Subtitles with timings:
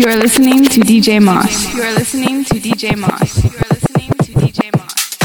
[0.00, 1.74] You are listening to DJ Moss.
[1.74, 3.44] You are listening to DJ Moss.
[3.44, 5.18] You are listening to DJ Moss.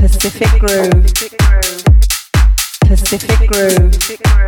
[0.00, 1.06] Pacific Groove.
[2.80, 3.92] Pacific Groove.
[3.92, 4.45] Pacific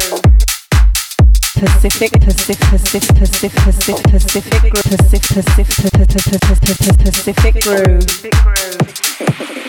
[1.59, 9.68] Pacific Pacific Pacific Pacific Pacific Pacific Pacific Pacific Pacific Pacific Pacific Groove.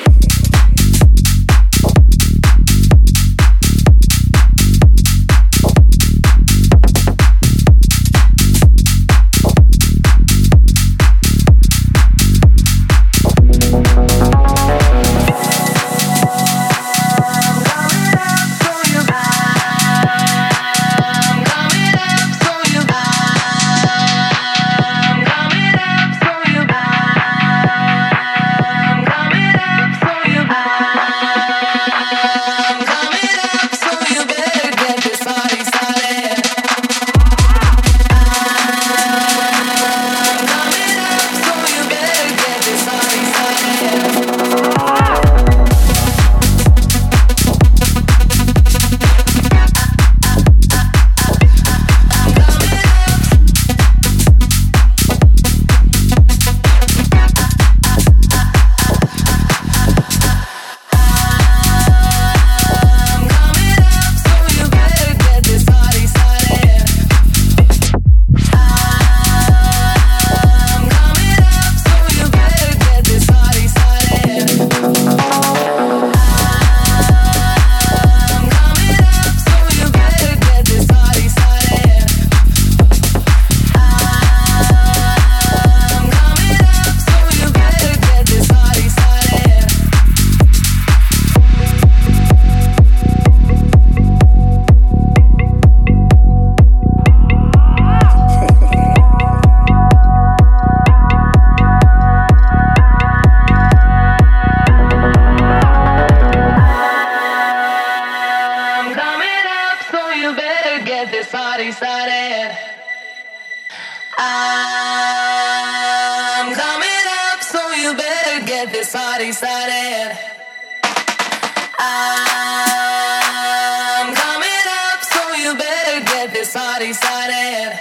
[125.70, 127.80] better get this party started.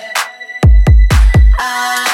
[1.59, 2.08] I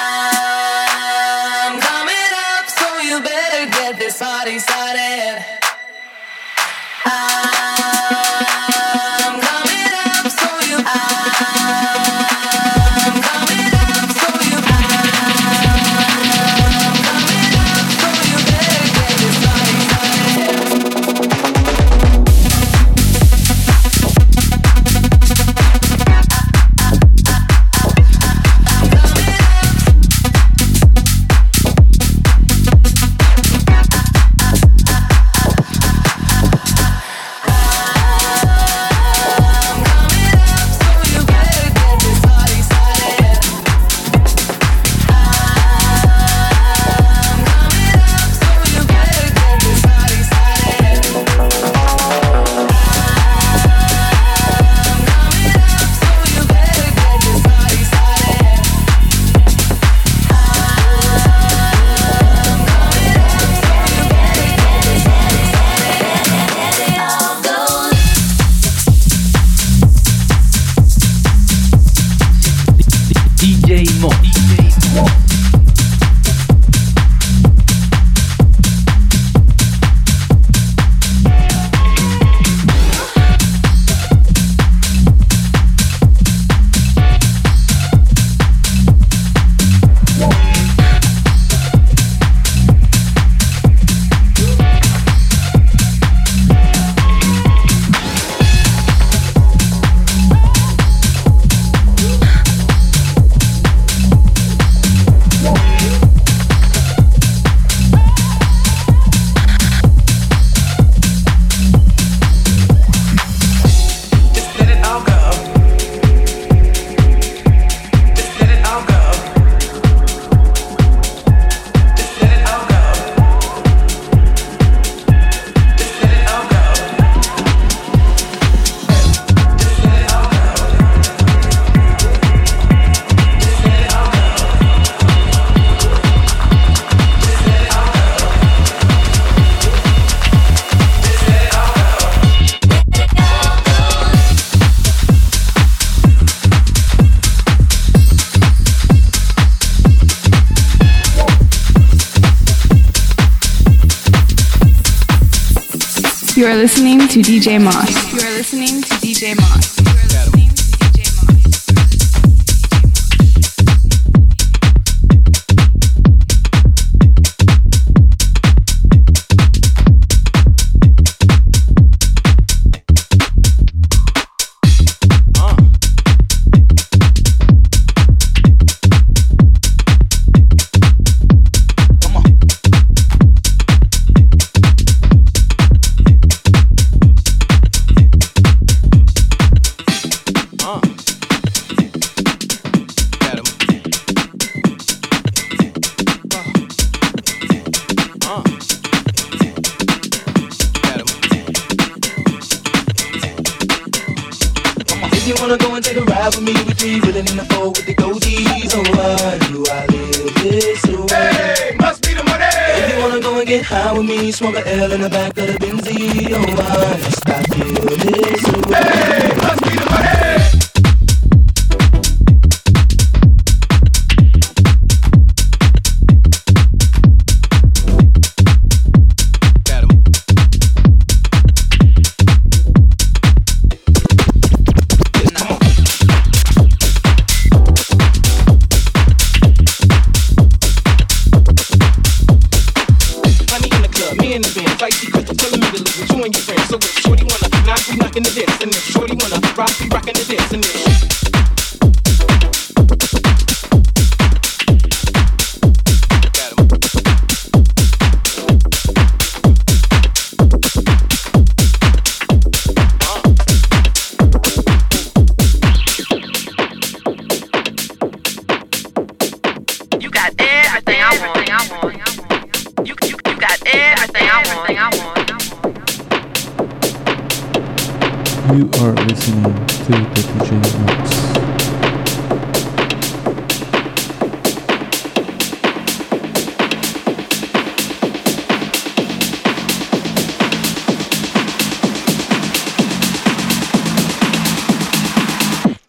[157.15, 158.34] to DJ Moss.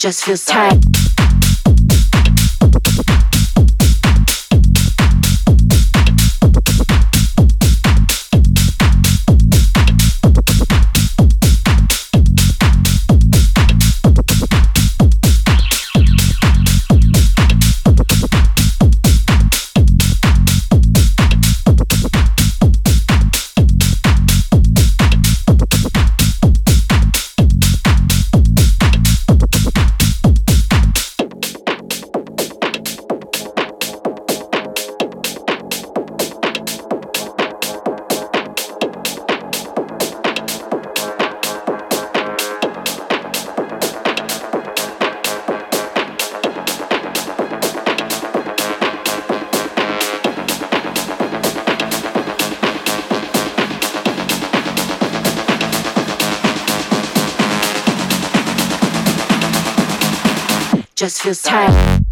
[0.05, 1.04] Just feels tight.
[60.95, 62.04] Just feels tight.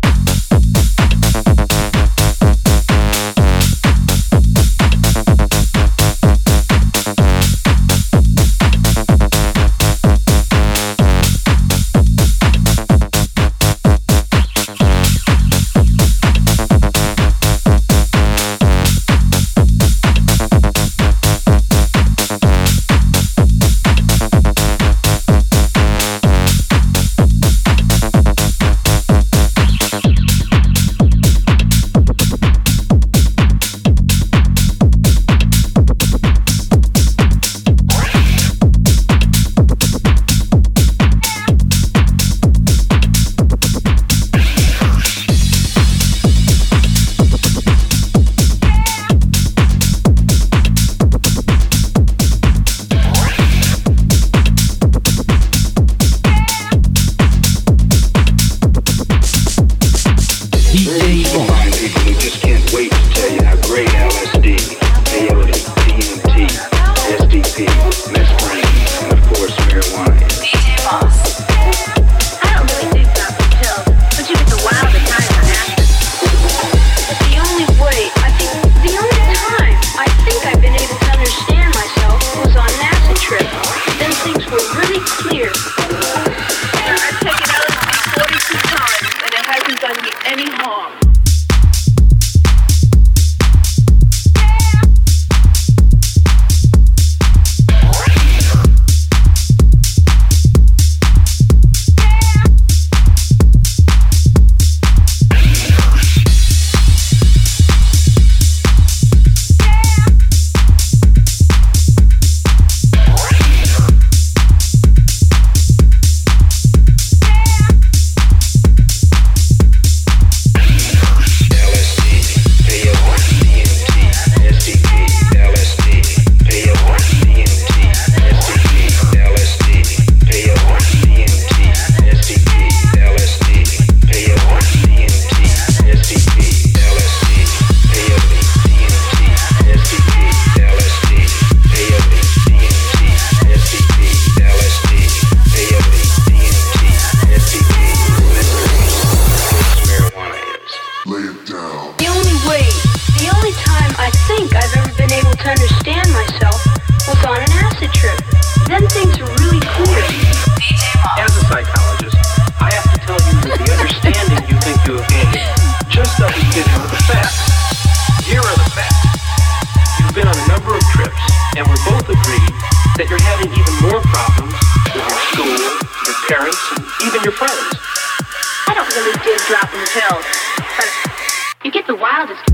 [181.63, 182.52] you get the wildest.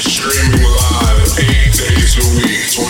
[0.00, 2.89] Streaming live eight days a week,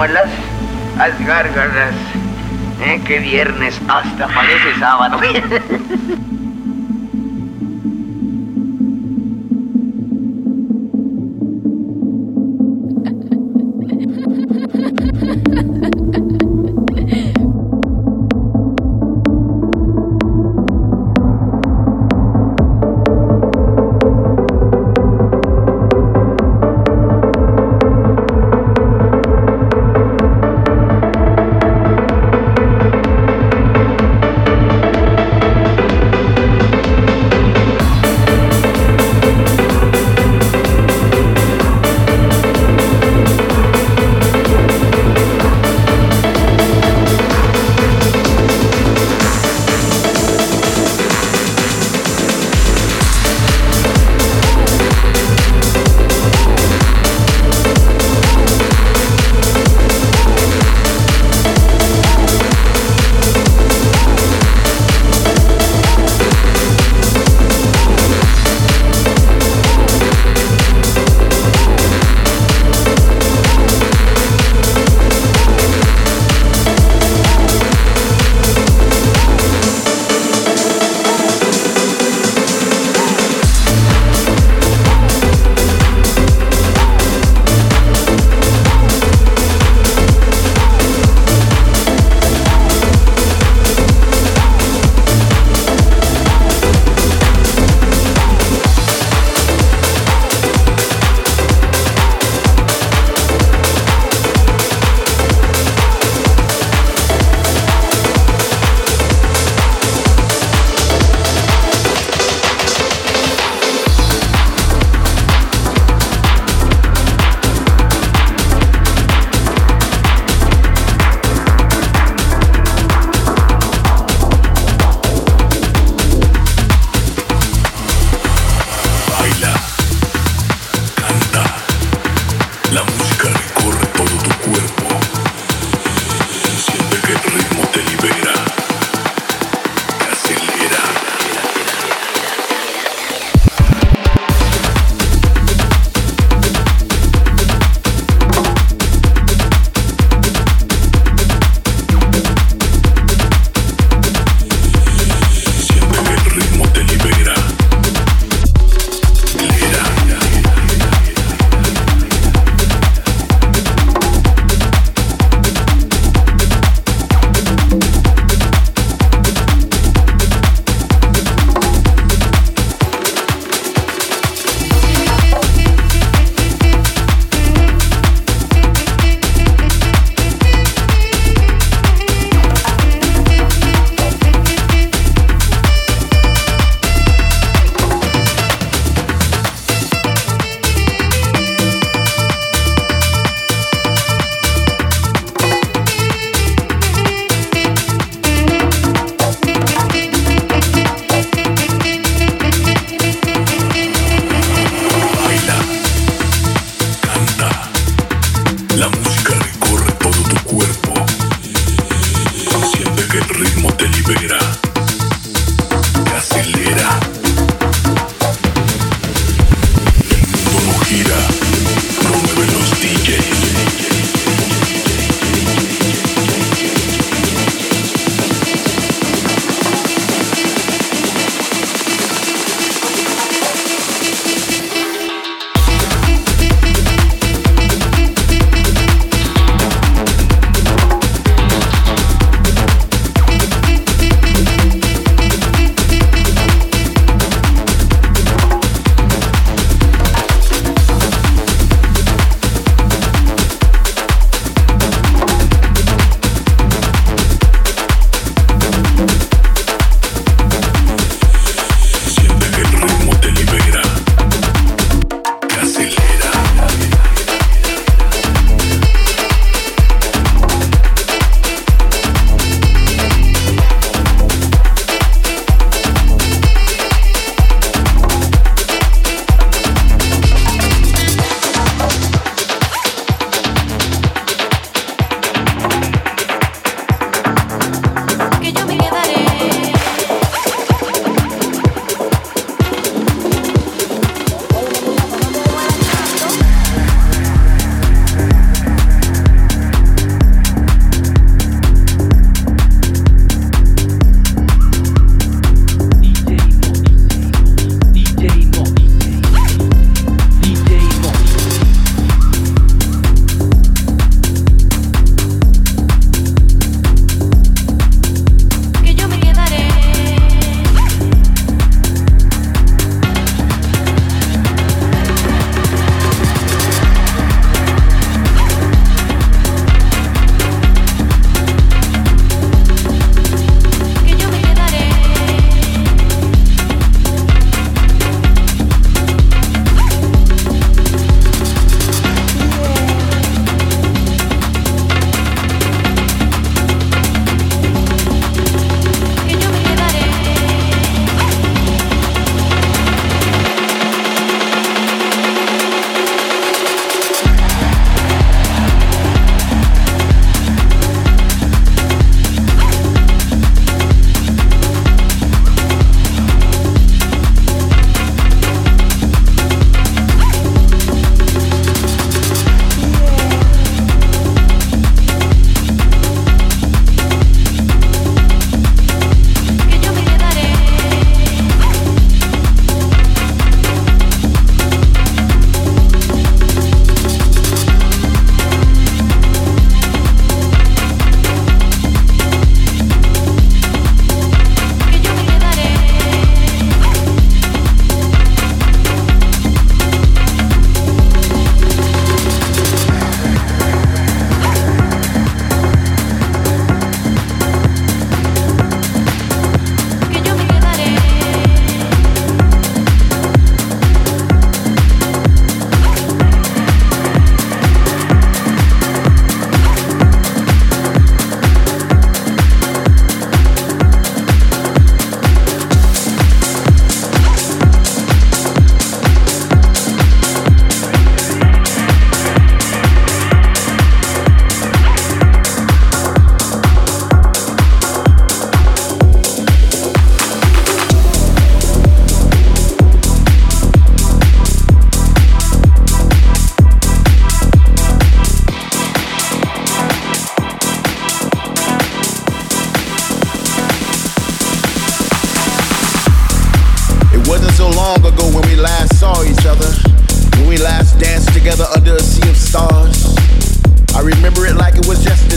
[0.00, 0.30] Muelas.
[0.98, 1.94] Haz gárgaras.
[2.80, 3.02] ¿Eh?
[3.06, 5.20] Qué viernes, hasta parece sábado.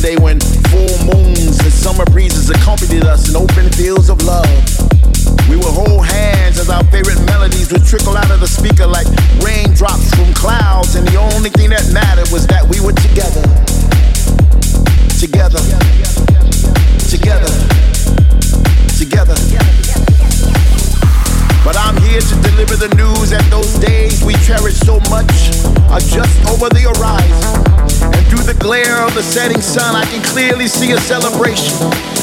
[0.03, 0.39] yesterday when
[0.69, 4.47] full moons and summer breezes accompanied us in open fields of love.
[5.49, 9.07] We would hold hands as our favorite melodies would trickle out of the speaker like
[9.43, 13.43] raindrops from clouds, and the only thing that mattered was that we were together.
[15.19, 15.61] Together.
[17.07, 17.53] Together.
[18.97, 19.37] Together.
[21.63, 25.31] But I'm here to deliver the news that those days we cherish so much
[25.87, 28.02] are just over the horizon.
[28.33, 32.22] Through the glare of the setting sun, I can clearly see a celebration.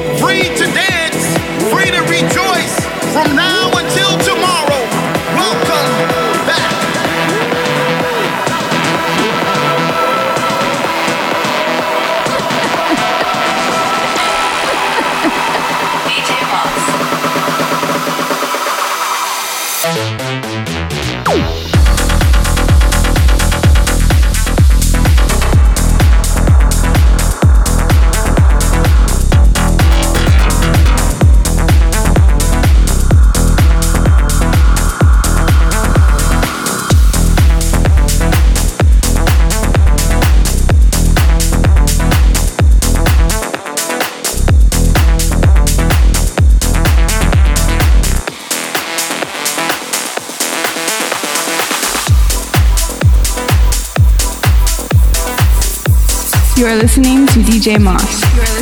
[57.61, 58.60] DJ Moss.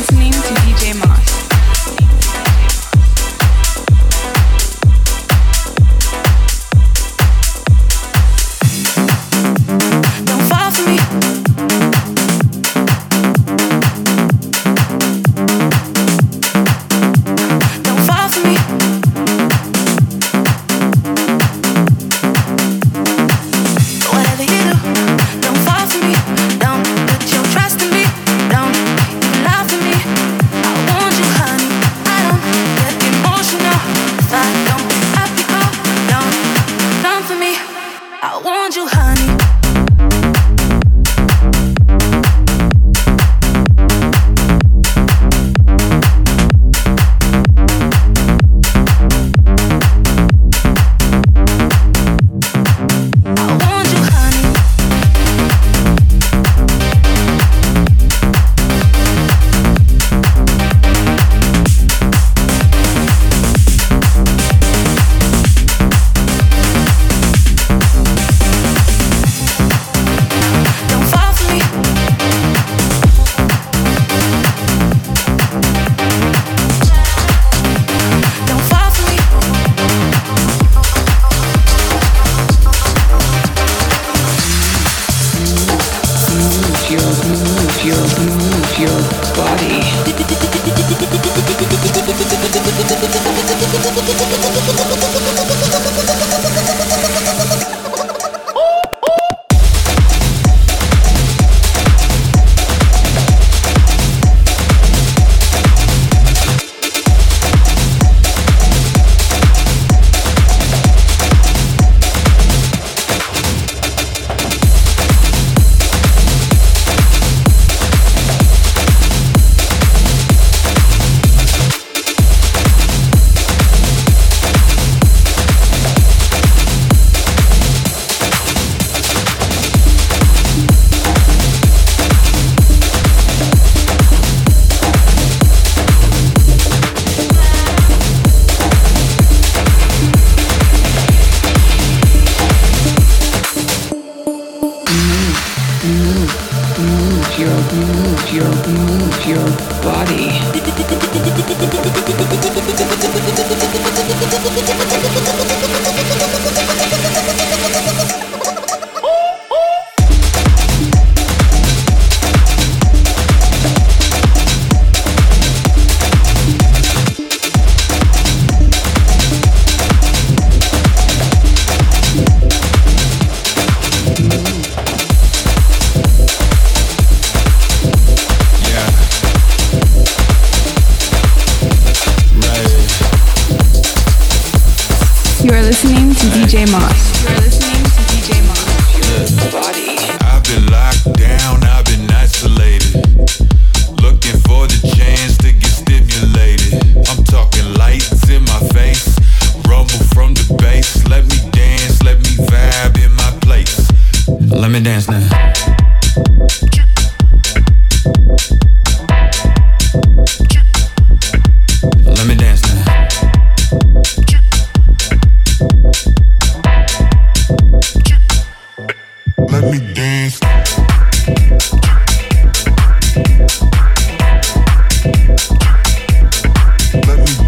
[227.06, 227.39] Let me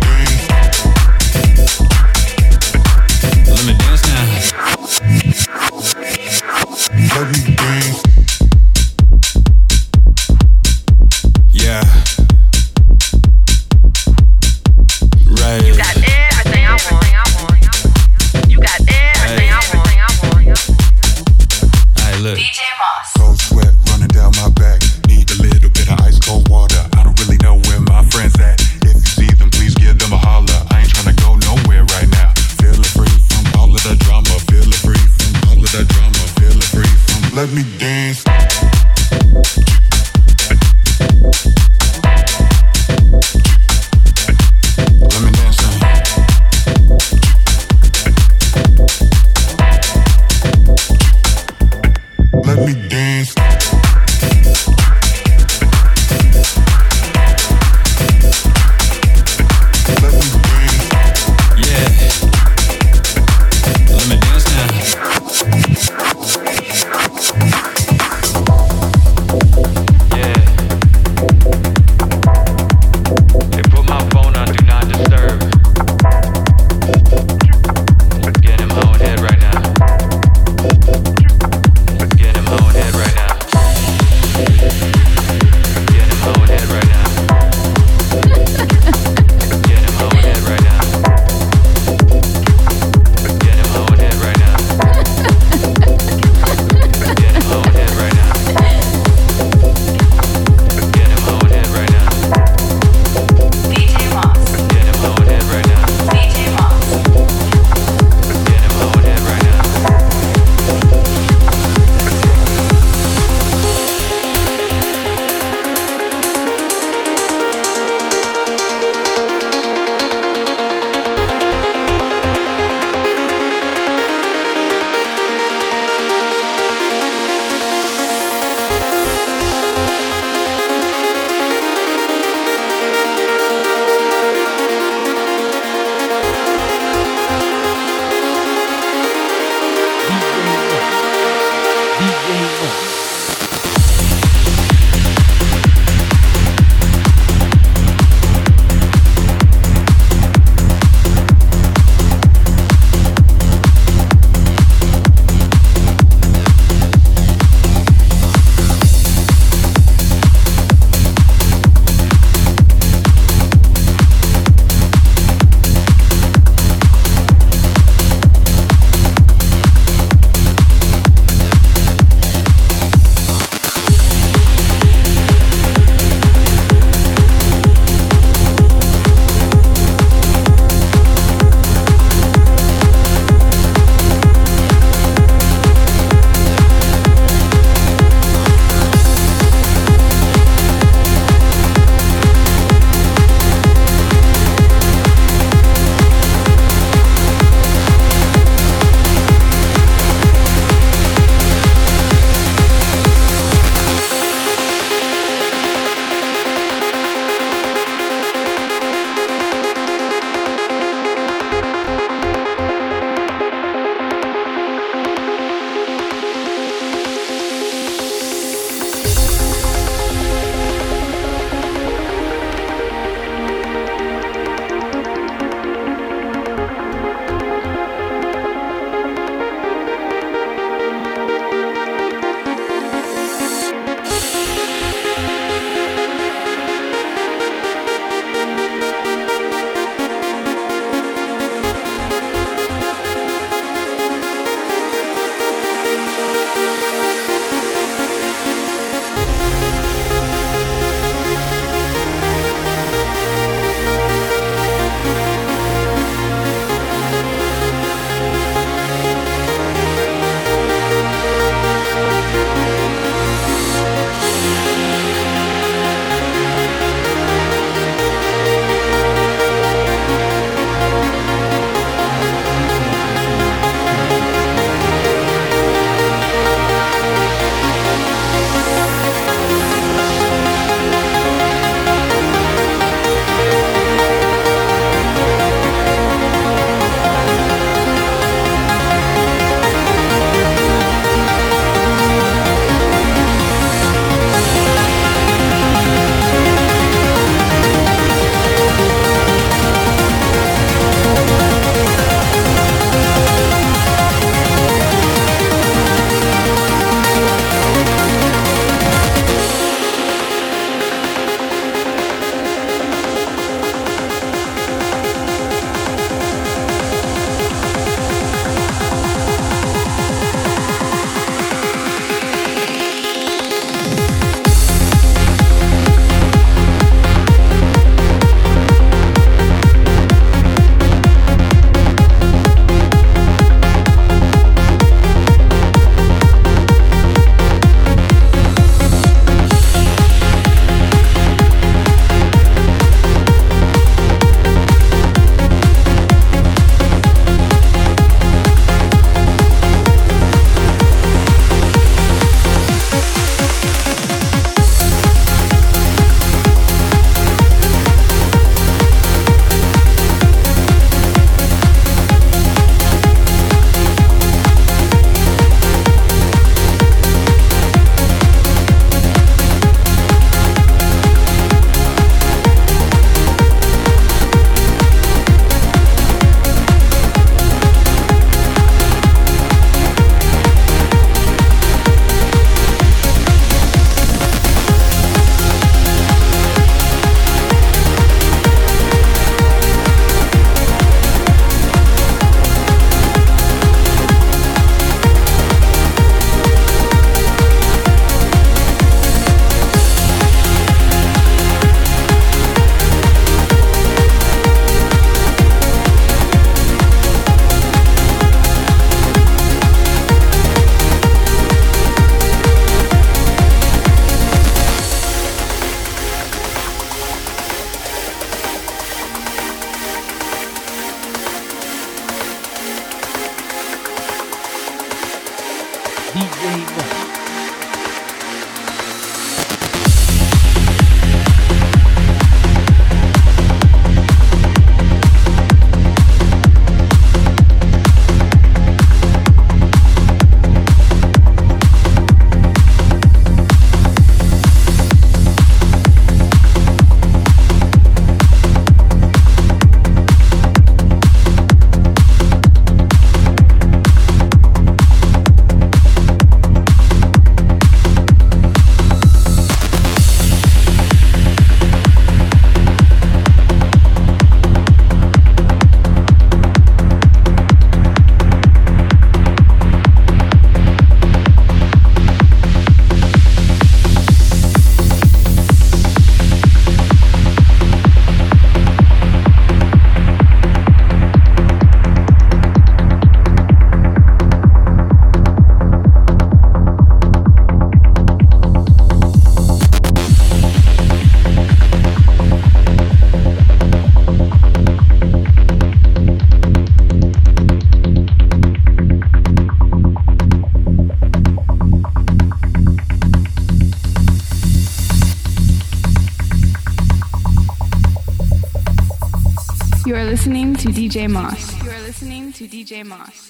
[510.62, 511.60] to DJ Moss.
[511.64, 513.21] You are listening to DJ Moss.